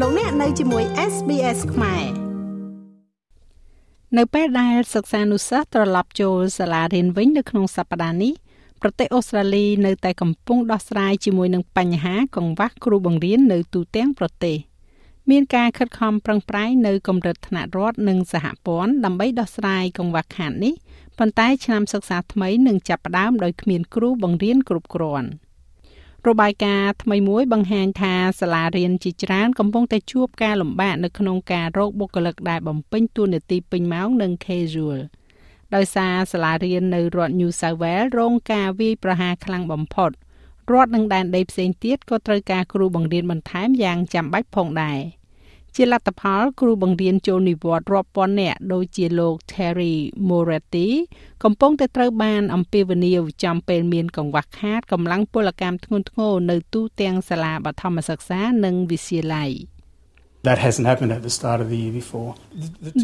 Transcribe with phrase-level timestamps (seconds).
[0.00, 2.04] លោកអ្នកនៅជាមួយ SBS ខ្មែរ
[4.18, 8.32] នៅពេលដែលសិស្សានុសិស្សត្រឡប់ចូលសាលារៀនវិញនៅក្នុងសប្តាហ៍នេះ
[8.80, 14.56] ប្រទេសអូស្ត្រាលីនៅតែកំពុងដោះស្រាយជាមួយនឹងបញ្ហាកង្វះគ្រូបង្រៀននៅទូទាំងប្រទេស
[15.30, 20.74] មានការខិតខំប្រឹងប្រែងនៅកម្រិតថ្នាក់រដ្ឋនិងសហព័ន្ធដើម្បីដោះស្រាយកង្វះខាតនេះ
[21.18, 25.28] ប៉ុន្តែឆ្នាំសិក្សាថ្មីនឹងចាប់ផ្ដើមដោយគ្មានគ្រូបង្រៀនគ្រប់គ្រាន់។
[26.28, 35.00] របាយការណ៍ថ្មីមួយបង្ហាញថាសាលារៀនជាច្រើនកំពុងតែជួបការលំបាកនៅក្នុងការរកបុគ្គលិកដែលបំពេញតួនាទីពេញម៉ោងនិង casual
[35.74, 40.10] ដោយសារសាលារៀននៅរដ្ឋ New South Wales រងការវាយប្រហារខ្លាំងបំផុត
[40.72, 45.00] រដ្ឋនិងដែនដីផ្សេងទៀតក៏ត្រូវការគ្រូបង្រៀនបន្ថែមយ៉ាងចាំបាច់ផងដែរ។
[45.76, 49.94] ជាលទ្ធផល គ្រូបង្រៀនចូលនិវត្តន៍រាប់ពាន់នាក់ដូចជាលោក Terry
[50.28, 50.88] Moretti
[51.44, 59.50] កំពុងតែត្រូវបានអំពាវនាវចំពេលមានកង្វះខាតកម្លាំងពលកម្មធ្ងន់ធ្ងរនៅទូទាំងសាលាបឋមសិក្សានិងវិទ្យាល័យ។
[60.44, 62.30] That hasn't happened at the start of the year before.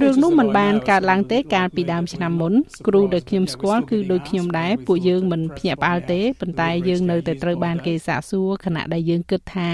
[0.02, 2.52] រឿងនោះមិនបានកើតឡើងទេកាលពីដើមឆ្នាំមុន
[2.86, 9.70] គ្រូដែលខ្ញុំស្គាល់គឺដូចខ្ញុំដែរពួកយើងមិនភ្ញាក់ផ្អើលទេប៉ុន្តែយើងនៅតែត្រូវបានគេសាកសួរខណៈដែលយើងគិតថា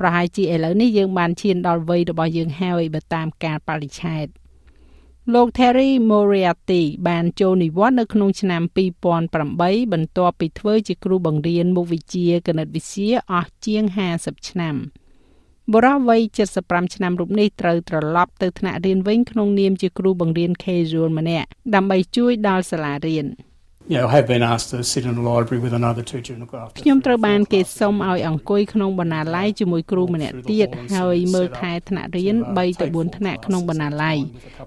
[0.00, 4.26] ប្រហែលជាឥឡូវនេះយើងបានឈានដល់វ័យរបស់យើងហើយបើតាមការបរិច្ឆេទ
[5.34, 8.62] លោក Terry Moriarty បានចូលនិវត្តន៍នៅក្នុងឆ្នាំ
[9.26, 13.82] 2008បន្ទាប់ពីធ្វើជាគ្រូបង្រៀនមុខវិជ្ជាគណិតវិទ្យាអស់ជាង
[14.16, 14.76] 50ឆ្នាំ។
[15.72, 16.20] បុរសវ័យ
[16.58, 23.28] 75ឆ្នាំរូបនេះត្រូវត្រឡប់ទៅថ្នាក់រៀនវិញក្នុងនាមជាគ្រូបង្រៀន casual ម្នាក់ដើម្បីជួយដល់សាលារៀន
[23.88, 26.54] Yeah, I have been asked to sit in a library with another teacher and look
[26.54, 26.78] after.
[26.80, 34.18] ខ្ញុំត្រូវបានគេសុំឲ្យអង្គុយក្នុងបណ្ណាល័យជាមួយគ្រូម្នាក់ទៀតហើយមើលថែថ្នាក់រៀន3ទៅ4ថ្នាក់ក្នុងបណ្ណាល័យ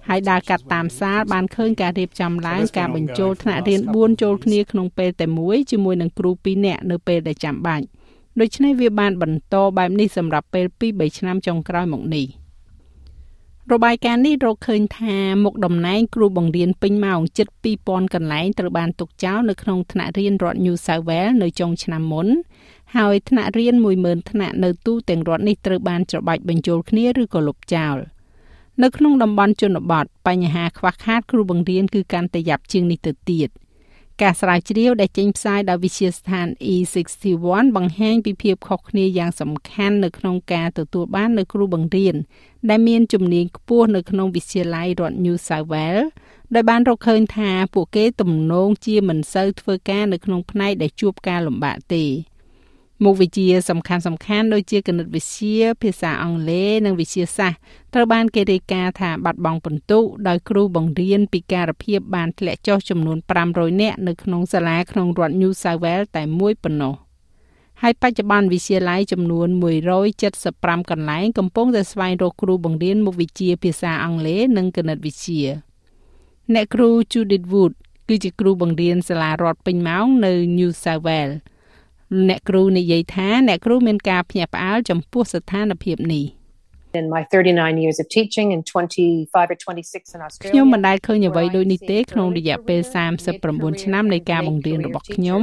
[0.08, 7.86] ហើយដើរកាត់តាមសាលបានឃើញការរៀបចំឡើងការបញ្ចូលថ្នាក់រៀន4ចូលគ្នាក្នុងពេលតែមួយជាមួយនឹងគ្រូ2នាក់នៅពេលដែលចាំបាច់
[8.42, 12.28] ដូច្នេះវាបានបន្តបែបនេះសម្រាប់ពេល2-3ឆ្នាំចុងក្រោយមកនេះ
[13.74, 17.48] របាយការណ៍នេះរកឃើញថាមុខតំណែងគ្រូបង្រៀនពេញម៉ោងជិត
[17.82, 22.28] 2000កន្លែងត្រូវបានទុកចោលនៅក្នុងថ្នាក់រៀនរដ្ឋ New South Wales នៅចុងឆ្នាំមុន
[22.96, 27.96] ហើយថ្នាក់រៀន10000ថ្នាក់នៅទូទាំងរដ្ឋនេះត្រូវបានច្របាច់បញ្ចូលគ្នាឬក៏លុបចោល
[28.84, 33.50] នៅក្នុងតំបន់ជនបទបញ្ហាខ្វះខាតគ្រូបង្រៀនគឺកាន់តែយ៉ាប់ជាងនេះទៅទៀត។
[34.22, 42.16] ការស្រាវជ្រាវដែលចេញផ្សាយដោយវិទ្យាស្ថាន E61 បង្ហាញពីភាពខុសគ្នាយ៉ាងសំខាន់នៅក្នុងការទទួលបាននូវគ្រូបង្រៀន
[42.70, 46.06] ដែលមានជំនាញខ្ពស់នៅក្នុងវិទ្យាល័យរដ្ឋ New South Wales
[46.56, 52.06] ដោយបានរកឃើញថាពួកគេទំនងជាមិនសូវធ្វើការនៅក្នុងផ្នែកដែលជួបការលំបាកទេ។
[53.04, 57.60] មុខវិជ្ជាសំខាន់សំខាន់ដូចជាគណិតវិទ្យាភាសាអង់គ្លេសនិងវិទ្យាសាស្ត្រ
[57.94, 63.18] ត្រូវបានគេរាយការណ៍ថាបាត់បង់ពិន្ទុដោយគ្រូបង្រៀនពិការភាពបានធ្លាក់ចុះចំនួន
[63.50, 66.96] 500នាក់នៅក្នុងសាលាក្នុងរដ្ឋ New South Wales តែមួយប៉ុណ្ណោះ
[67.82, 69.48] ហើយបច្ចុប្បន្នវិទ្យាល័យចំនួន
[70.20, 75.44] 175កន្លែងកំពុងតែស្វែងរកគ្រូបង្រៀនមុខវិជ្ជាភាសាអង់គ្លេសនិងគណិតវិទ្យា
[76.54, 77.74] អ្នកគ្រូ Judith Wood
[78.08, 81.36] គឺជាគ្រូបង្រៀនសាលារដ្ឋពេញម៉ោងនៅ New South Wales
[82.30, 86.26] អ្នកគ្រូនិយាយថាអ្នកគ្រូមានការភ្ញាក់ផ្អើលចំពោះស្ថានភាពនេះ
[87.02, 92.82] in my 39 years of teaching and 25 or 26 in Australia ខ្ញុំមិនដែលឃើញអ្វីដូចនេះទេក្នុងរយៈពេល
[93.32, 95.42] 39ឆ្នាំនៃការបង្រៀនរបស់ខ្ញុំ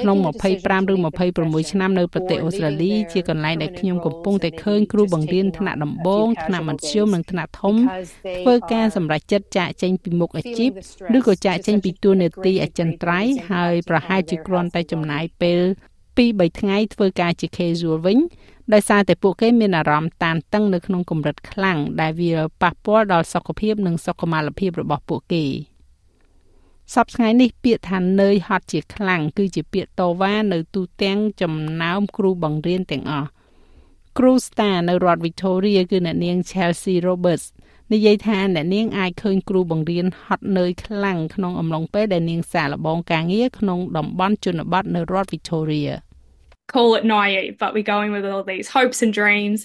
[0.00, 0.94] ក្នុង25ឬ
[1.32, 7.74] 26ឆ្នាំនៅប្រទេសអូស្ត្រាលីជាកន្លែងដែលខ្ញុំកំពុងតែឃើញគ្រូបង្រៀនថ្នាក់ដំបូងថ្នាក់មធ្យមនិងថ្នាក់ធំ
[8.38, 10.70] ធ្វើការសម្រេចចិត្តចាកចេញពីមុខអាជីព
[11.16, 15.60] ឬក៏ចាកចេញពីតួនាទីអចិន្ត្រៃយ៍ហើយប្រហែលជាគ្រាន់តែចំណាយពេល
[16.16, 18.18] 2-3ថ្ងៃធ្វើការជា casual វិញ
[18.72, 25.44] ដោយសារតែពួកគេមានអារម្មណ៍តានតឹងនៅក្នុងកម្រិតខ្លាំងដែលវាប៉ះពាល់ដល់សុខភាពនិងសុខុមាលភាពរបស់ពួកគេ
[26.94, 33.28] សប្តាហ៍ថ្ងៃនេះពាក្យថានើយហត់ជាខ្លាំងគឺជាពាក្យតវ៉ានៅទូទាំងចំណោមគ្រូបង្រៀនទាំងអស់
[34.18, 37.46] គ្រូ Star នៅរដ្ឋ Victoria គឺអ្នកនាង Chelsea Roberts
[37.94, 45.94] និយាយថាអ្នកនាងអាចឃើញគ្រូបង្រៀនហត់នឿយខ្លាំងក្នុងអំឡុងពេលដែលនាងសាកល្បងការងារក្នុងតំបន់ជនបទនៅរដ្ឋ Victoria
[46.74, 49.60] call it naive but we're going with all these hopes and dreams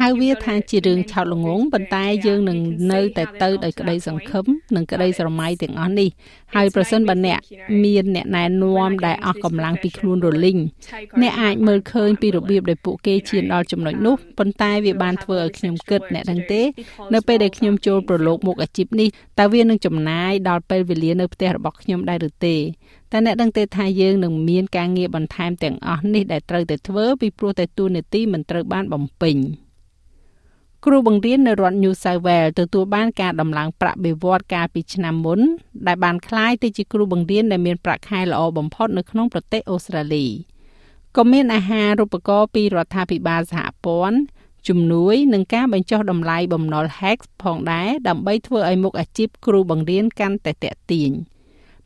[0.00, 2.58] ហៅវាថាជារឿងឆោតល្ងងប៉ុន្តែយើងនឹង
[2.92, 4.44] នៅតែទៅដោយក្តីសង្ឃឹម
[4.76, 6.08] និងក្តីស្រមៃទាំងអស់នេះ
[6.54, 7.38] ហើយប្រសិនបើអ្នក
[7.84, 10.58] មានអ្នកណែនាំដែលអស់កម្លាំងពីខ្លួនរលីង
[11.22, 16.62] អ្នកអាចមើលឃើញពីរបៀបដែលពួកគេឈានដល់ចំណុចនោះប៉ុន្តែវាបានធ្វើឲ្យខ្ញុំគិតអ្នកដឹងទេ
[17.14, 19.08] នៅពេលដែលខ្ញុំចូលប្រឡូកមុខអាជីពនេះ
[19.38, 22.56] តើវានឹងចំណាយដល់ពេលវេលានៅផ្ទះរបស់ខ្ញុំដែរឬទេ
[23.12, 29.36] តែអ្នកដឹងទេថាយើងនឹងមានការងារបន្ថែមទាំងអស់នេះដែលត្រូវតែធ្វើពីព្រោះតែទូនាទីមិនត្រូវបានបំពេញ
[30.86, 35.40] គ្រូបង្រៀននៅរដ្ឋ New South Wales ទទួលបានការដំឡើងប្រាក់បៀវត្សកាលពីឆ្នាំមុន
[35.86, 40.26] ដែលបានក្លាយទៅជាគ្រូបង្រៀនដែលមានប្រាក់ខែល្អបំផុតនៅក្នុងប្រទេសអូស្ត្រាលី
[41.16, 44.18] ក៏មានអាហារូបករណ៍ពីរដ្ឋាភិបាលសហព័ន្ធ
[44.68, 51.12] ជំនួយនឹងការបញ្ចុះតម្លៃបំណុល Hex ផងដែរដើម្បីធ្វើឲ្យមុខអាជីពគ្រូបង្រៀនកាន់តែទាក់ទាញ។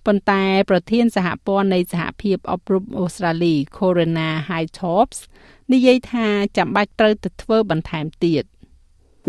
[0.06, 5.18] ប៉ុន្តែប្រធានសហព័ន្ធនៃសហភាពអប់រំអូស្ត្រាលី Corona Hightops
[5.72, 6.26] និយាយថា
[6.56, 8.44] ចាំបាច់ត្រូវទៅធ្វើបន្ថែមទៀត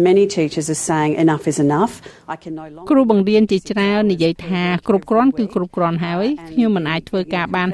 [0.09, 1.93] Many teachers are saying enough is enough.
[2.27, 7.69] I can no longer គ្រូបង្រៀនជាច្រើននិយាយថាគ្រប់គ្រាន់គឺគ្រប់គ្រាន់ហើយខ្ញុំមិនអាចធ្វើការបាន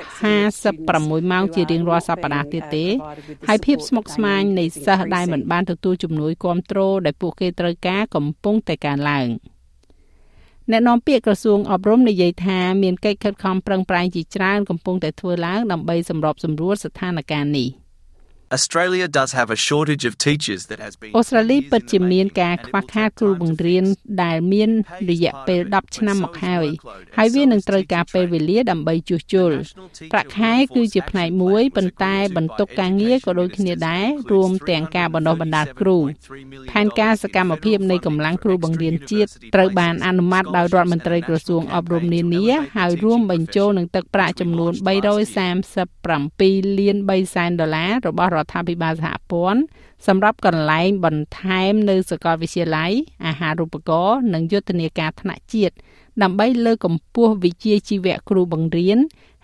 [0.63, 2.85] 56ម៉ោងជារៀងរាល់សប្តាហ៍ទៀតទេ
[3.47, 9.27] ហើយភាពស្មុគស្មាញនៃសិស្សដែលមិនបានទទួលជំនួយគ្រប់គ្រងដែលពួកគេត្រូវការកំពុងតែកើនឡើង
[10.71, 17.69] អ្នកនាំពាក្យក្រសួងអប់រំនិយាយថាមានកិច្ចខិតខំប្រឹងប្រែងជាច្រើនកំពុងតែធ្វើឡើងដើម្បីសម្របសម្រួលស្ថានភាពនេះ។
[18.57, 23.85] Australia does have a shortage of teachers that has been អូស្ត្រាលីពិតជាមានការខ្វះខាតគ្រូបង្រៀន
[24.23, 24.69] ដែលមាន
[25.11, 26.67] រយៈពេល10ឆ្នាំមកហើយ
[27.17, 29.51] ហើយវានឹងត្រូវការពេលវេលាដើម្បីជួសជុល
[30.11, 35.97] ប្រាក់ខែគឺជាផ្នែកមួយប៉ុន្តែបន្ទុកការងារក៏ដូចគ្នាដែររួមទាំងការបណ្ដុះបណ្ដាលគ្រូ
[36.71, 42.45] ផែនការសកម្មភាពនៃកម្លាំងគ្រូបង្រៀនជាតិត្រូវបានអនុម័តដោយរដ្ឋមន្ត្រីក្រសួងអប់រំនានា
[42.77, 44.79] ហើយរួមបញ្ចូលនឹងទឹកប្រាក់ចំនួន337
[46.79, 49.61] លាន3សែនដុល្លាររបស់រដ្ឋាភិបាលសហព័ន្ធ
[50.07, 52.91] សម្រាប់កន្លែងបន្ថែមនៅសាកលវិទ្យាល័យ
[53.25, 55.75] អាហារូបករណ៍និងយុទ្ធនាការថ្នាក់ជាតិ
[56.21, 58.97] ដើម្បីលើកកម្ពស់វិជ្ជាជីវៈគ្រូបង្រៀន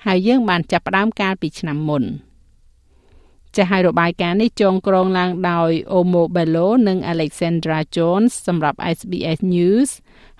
[0.05, 2.03] ហើយយើងបានចាប់ផ្ដើមកាលពីឆ្នាំមុន
[3.55, 9.89] ចាស់ហើយរបាយការណ៍នេះចងក្រងឡើងដោយ Omo Bello និង Alexandra Jones សម្រាប់ SBS News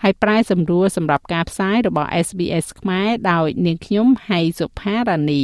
[0.04, 5.44] ហើយប្រាយសម្រួលសម្រាប់ការផ្សាយរបស់ SBS ខ្មែរដោយនាងខ្ញុំហៃសុផារ៉ានី